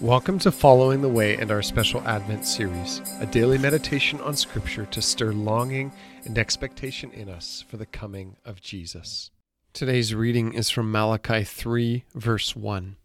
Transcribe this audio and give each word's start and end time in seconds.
Welcome 0.00 0.38
to 0.38 0.50
Following 0.50 1.02
the 1.02 1.10
Way 1.10 1.36
and 1.36 1.50
our 1.50 1.60
special 1.60 2.00
Advent 2.08 2.46
series, 2.46 3.02
a 3.20 3.26
daily 3.26 3.58
meditation 3.58 4.18
on 4.22 4.34
Scripture 4.34 4.86
to 4.86 5.02
stir 5.02 5.32
longing 5.32 5.92
and 6.24 6.38
expectation 6.38 7.10
in 7.10 7.28
us 7.28 7.62
for 7.68 7.76
the 7.76 7.84
coming 7.84 8.38
of 8.46 8.62
Jesus. 8.62 9.30
Today's 9.74 10.14
reading 10.14 10.54
is 10.54 10.70
from 10.70 10.90
Malachi 10.90 11.44
3, 11.44 12.04
verse 12.14 12.56
1. 12.56 12.96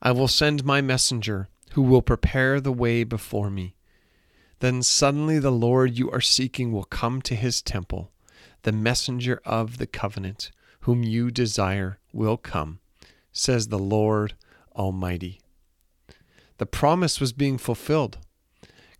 I 0.00 0.12
will 0.12 0.26
send 0.26 0.64
my 0.64 0.80
messenger 0.80 1.50
who 1.72 1.82
will 1.82 2.00
prepare 2.00 2.62
the 2.62 2.72
way 2.72 3.04
before 3.04 3.50
me. 3.50 3.76
Then 4.60 4.82
suddenly 4.82 5.38
the 5.38 5.52
Lord 5.52 5.98
you 5.98 6.10
are 6.10 6.22
seeking 6.22 6.72
will 6.72 6.84
come 6.84 7.20
to 7.22 7.34
his 7.34 7.60
temple. 7.60 8.10
The 8.62 8.72
messenger 8.72 9.42
of 9.44 9.76
the 9.76 9.86
covenant, 9.86 10.50
whom 10.80 11.02
you 11.02 11.30
desire, 11.30 11.98
will 12.10 12.38
come, 12.38 12.80
says 13.32 13.68
the 13.68 13.78
Lord 13.78 14.32
Almighty. 14.74 15.38
The 16.58 16.66
promise 16.66 17.20
was 17.20 17.32
being 17.32 17.58
fulfilled. 17.58 18.18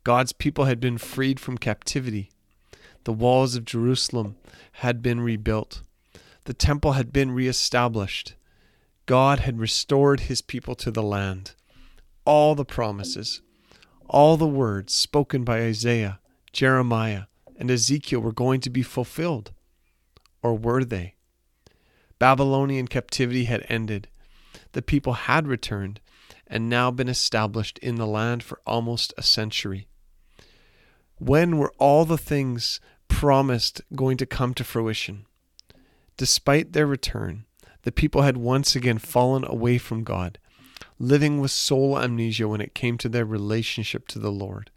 God's 0.05 0.33
people 0.33 0.65
had 0.65 0.80
been 0.80 0.98
freed 0.98 1.38
from 1.38 1.59
captivity. 1.59 2.30
The 3.05 3.12
walls 3.12 3.55
of 3.55 3.65
Jerusalem 3.65 4.37
had 4.73 5.02
been 5.02 5.20
rebuilt. 5.20 5.83
The 6.45 6.55
temple 6.55 6.93
had 6.93 7.12
been 7.12 7.30
reestablished. 7.30 8.34
God 9.07 9.41
had 9.41 9.60
restored 9.60 10.20
his 10.20 10.43
people 10.43 10.74
to 10.77 10.91
the 10.91 11.02
land. 11.02 11.55
All 12.24 12.55
the 12.55 12.65
promises, 12.65 13.43
all 14.09 14.37
the 14.37 14.46
words 14.46 14.93
spoken 14.93 15.45
by 15.45 15.60
Isaiah, 15.60 16.21
Jeremiah, 16.52 17.24
and 17.57 17.71
Ezekiel 17.71 18.21
were 18.21 18.32
going 18.32 18.60
to 18.60 18.71
be 18.71 18.82
fulfilled. 18.82 19.52
Or 20.43 20.55
were 20.57 20.84
they? 20.84 21.15
Babylonian 22.19 22.88
captivity 22.88 23.45
had 23.45 23.65
ended. 23.69 24.09
The 24.73 24.82
people 24.82 25.12
had 25.12 25.46
returned 25.46 26.01
and 26.46 26.69
now 26.69 26.91
been 26.91 27.09
established 27.09 27.78
in 27.78 27.96
the 27.96 28.06
land 28.06 28.42
for 28.42 28.60
almost 28.66 29.14
a 29.16 29.23
century. 29.23 29.87
When 31.18 31.59
were 31.59 31.73
all 31.79 32.04
the 32.04 32.18
things 32.18 32.80
promised 33.09 33.80
going 33.95 34.16
to 34.16 34.26
come 34.26 34.54
to 34.54 34.65
fruition? 34.65 35.26
Despite 36.16 36.73
their 36.73 36.87
return, 36.87 37.45
the 37.82 37.93
people 37.93 38.23
had 38.23 38.37
once 38.37 38.76
again 38.76 38.98
fallen 38.98 39.45
away 39.46 39.79
from 39.79 40.04
God, 40.04 40.38
living 40.98 41.40
with 41.40 41.51
soul 41.51 41.98
amnesia 41.98 42.48
when 42.48 42.60
it 42.60 42.74
came 42.74 42.98
to 42.98 43.09
their 43.09 43.24
relationship 43.24 44.09
to 44.09 44.18
the 44.18 44.32
Lord. 44.32 44.70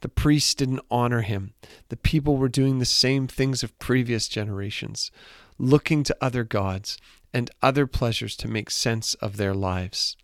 The 0.00 0.08
priests 0.08 0.54
didn't 0.54 0.84
honor 0.90 1.22
him. 1.22 1.54
The 1.88 1.96
people 1.96 2.36
were 2.36 2.48
doing 2.48 2.78
the 2.78 2.84
same 2.84 3.26
things 3.26 3.62
of 3.62 3.78
previous 3.78 4.28
generations, 4.28 5.10
looking 5.58 6.04
to 6.04 6.16
other 6.20 6.44
gods 6.44 6.98
and 7.34 7.50
other 7.62 7.86
pleasures 7.86 8.36
to 8.36 8.48
make 8.48 8.70
sense 8.70 9.14
of 9.14 9.36
their 9.36 9.54
lives. 9.54 10.16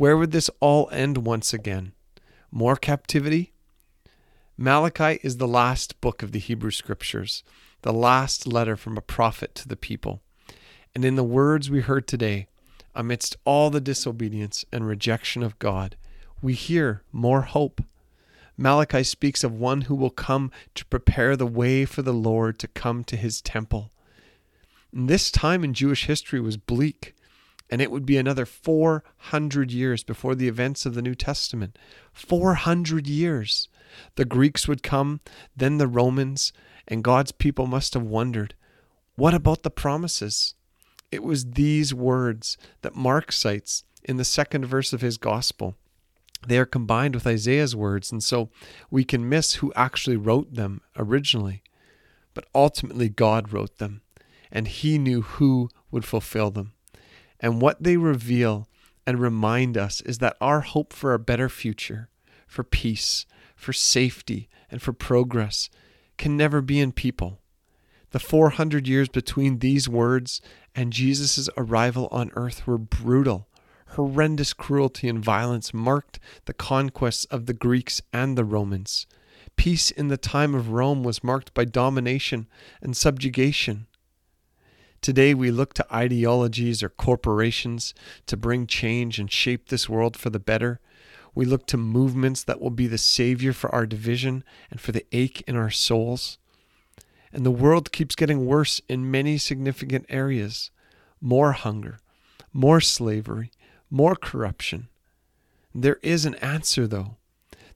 Where 0.00 0.16
would 0.16 0.30
this 0.30 0.48
all 0.60 0.88
end 0.92 1.26
once 1.26 1.52
again? 1.52 1.92
More 2.50 2.74
captivity? 2.74 3.52
Malachi 4.56 5.20
is 5.22 5.36
the 5.36 5.46
last 5.46 6.00
book 6.00 6.22
of 6.22 6.32
the 6.32 6.38
Hebrew 6.38 6.70
Scriptures, 6.70 7.44
the 7.82 7.92
last 7.92 8.46
letter 8.46 8.78
from 8.78 8.96
a 8.96 9.02
prophet 9.02 9.54
to 9.56 9.68
the 9.68 9.76
people. 9.76 10.22
And 10.94 11.04
in 11.04 11.16
the 11.16 11.22
words 11.22 11.68
we 11.68 11.82
heard 11.82 12.06
today, 12.06 12.46
amidst 12.94 13.36
all 13.44 13.68
the 13.68 13.78
disobedience 13.78 14.64
and 14.72 14.86
rejection 14.86 15.42
of 15.42 15.58
God, 15.58 15.96
we 16.40 16.54
hear 16.54 17.02
more 17.12 17.42
hope. 17.42 17.82
Malachi 18.56 19.04
speaks 19.04 19.44
of 19.44 19.52
one 19.52 19.82
who 19.82 19.94
will 19.94 20.08
come 20.08 20.50
to 20.76 20.86
prepare 20.86 21.36
the 21.36 21.46
way 21.46 21.84
for 21.84 22.00
the 22.00 22.14
Lord 22.14 22.58
to 22.60 22.68
come 22.68 23.04
to 23.04 23.18
his 23.18 23.42
temple. 23.42 23.90
And 24.94 25.10
this 25.10 25.30
time 25.30 25.62
in 25.62 25.74
Jewish 25.74 26.06
history 26.06 26.40
was 26.40 26.56
bleak, 26.56 27.14
and 27.70 27.80
it 27.80 27.90
would 27.90 28.04
be 28.04 28.16
another 28.16 28.44
400 28.44 29.72
years 29.72 30.02
before 30.02 30.34
the 30.34 30.48
events 30.48 30.84
of 30.84 30.94
the 30.94 31.02
New 31.02 31.14
Testament. 31.14 31.78
400 32.12 33.06
years. 33.06 33.68
The 34.16 34.24
Greeks 34.24 34.68
would 34.68 34.82
come, 34.82 35.20
then 35.56 35.78
the 35.78 35.86
Romans, 35.86 36.52
and 36.86 37.04
God's 37.04 37.32
people 37.32 37.66
must 37.66 37.94
have 37.94 38.02
wondered 38.02 38.54
what 39.16 39.34
about 39.34 39.64
the 39.64 39.70
promises? 39.70 40.54
It 41.12 41.22
was 41.22 41.50
these 41.50 41.92
words 41.92 42.56
that 42.80 42.94
Mark 42.94 43.32
cites 43.32 43.84
in 44.02 44.16
the 44.16 44.24
second 44.24 44.64
verse 44.64 44.94
of 44.94 45.02
his 45.02 45.18
gospel. 45.18 45.76
They 46.46 46.58
are 46.58 46.64
combined 46.64 47.14
with 47.14 47.26
Isaiah's 47.26 47.76
words, 47.76 48.10
and 48.10 48.24
so 48.24 48.48
we 48.90 49.04
can 49.04 49.28
miss 49.28 49.56
who 49.56 49.74
actually 49.76 50.16
wrote 50.16 50.54
them 50.54 50.80
originally. 50.96 51.62
But 52.32 52.46
ultimately, 52.54 53.10
God 53.10 53.52
wrote 53.52 53.76
them, 53.76 54.00
and 54.50 54.66
He 54.66 54.96
knew 54.98 55.20
who 55.20 55.68
would 55.90 56.04
fulfill 56.04 56.50
them. 56.50 56.72
And 57.40 57.60
what 57.60 57.82
they 57.82 57.96
reveal 57.96 58.68
and 59.06 59.18
remind 59.18 59.76
us 59.76 60.00
is 60.02 60.18
that 60.18 60.36
our 60.40 60.60
hope 60.60 60.92
for 60.92 61.14
a 61.14 61.18
better 61.18 61.48
future, 61.48 62.08
for 62.46 62.62
peace, 62.62 63.26
for 63.56 63.72
safety, 63.72 64.48
and 64.70 64.80
for 64.80 64.92
progress 64.92 65.68
can 66.18 66.36
never 66.36 66.60
be 66.60 66.80
in 66.80 66.92
people. 66.92 67.40
The 68.10 68.18
400 68.18 68.86
years 68.88 69.08
between 69.08 69.58
these 69.58 69.88
words 69.88 70.40
and 70.74 70.92
Jesus' 70.92 71.48
arrival 71.56 72.08
on 72.10 72.30
earth 72.34 72.66
were 72.66 72.78
brutal. 72.78 73.48
Horrendous 73.94 74.52
cruelty 74.52 75.08
and 75.08 75.24
violence 75.24 75.74
marked 75.74 76.20
the 76.44 76.52
conquests 76.52 77.24
of 77.26 77.46
the 77.46 77.54
Greeks 77.54 78.02
and 78.12 78.36
the 78.36 78.44
Romans. 78.44 79.06
Peace 79.56 79.90
in 79.90 80.08
the 80.08 80.16
time 80.16 80.54
of 80.54 80.70
Rome 80.70 81.02
was 81.02 81.24
marked 81.24 81.54
by 81.54 81.64
domination 81.64 82.48
and 82.80 82.96
subjugation. 82.96 83.86
Today 85.02 85.32
we 85.32 85.50
look 85.50 85.72
to 85.74 85.94
ideologies 85.94 86.82
or 86.82 86.90
corporations 86.90 87.94
to 88.26 88.36
bring 88.36 88.66
change 88.66 89.18
and 89.18 89.32
shape 89.32 89.68
this 89.68 89.88
world 89.88 90.14
for 90.14 90.28
the 90.28 90.38
better. 90.38 90.78
We 91.34 91.46
look 91.46 91.64
to 91.68 91.78
movements 91.78 92.44
that 92.44 92.60
will 92.60 92.70
be 92.70 92.86
the 92.86 92.98
savior 92.98 93.54
for 93.54 93.74
our 93.74 93.86
division 93.86 94.44
and 94.70 94.78
for 94.78 94.92
the 94.92 95.06
ache 95.10 95.42
in 95.46 95.56
our 95.56 95.70
souls. 95.70 96.36
And 97.32 97.46
the 97.46 97.50
world 97.50 97.92
keeps 97.92 98.14
getting 98.14 98.44
worse 98.44 98.82
in 98.88 99.10
many 99.10 99.38
significant 99.38 100.04
areas 100.10 100.70
more 101.18 101.52
hunger, 101.52 101.98
more 102.52 102.80
slavery, 102.80 103.52
more 103.90 104.16
corruption. 104.16 104.88
There 105.74 105.98
is 106.02 106.26
an 106.26 106.34
answer, 106.36 106.86
though. 106.86 107.16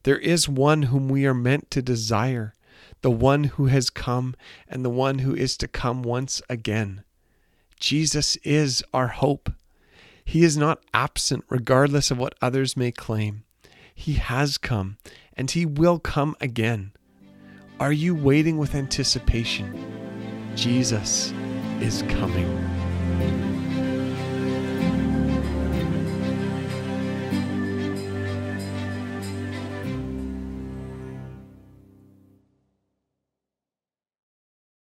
There 0.03 0.17
is 0.17 0.49
one 0.49 0.83
whom 0.83 1.09
we 1.09 1.25
are 1.25 1.33
meant 1.33 1.71
to 1.71 1.81
desire, 1.81 2.53
the 3.01 3.09
one 3.09 3.45
who 3.45 3.65
has 3.65 3.89
come 3.89 4.35
and 4.67 4.85
the 4.85 4.89
one 4.91 5.19
who 5.19 5.33
is 5.33 5.57
to 5.57 5.67
come 5.67 6.03
once 6.03 6.41
again. 6.49 7.03
Jesus 7.85 8.35
is 8.37 8.83
our 8.95 9.09
hope. 9.09 9.51
He 10.25 10.43
is 10.43 10.57
not 10.57 10.81
absent, 10.91 11.45
regardless 11.49 12.09
of 12.09 12.17
what 12.17 12.33
others 12.41 12.75
may 12.75 12.91
claim. 12.91 13.43
He 13.93 14.13
has 14.13 14.57
come, 14.57 14.97
and 15.37 15.51
He 15.51 15.67
will 15.67 15.99
come 15.99 16.35
again. 16.41 16.93
Are 17.79 17.91
you 17.91 18.15
waiting 18.15 18.57
with 18.57 18.73
anticipation? 18.73 19.71
Jesus 20.55 21.31
is 21.79 22.01
coming. 22.09 22.49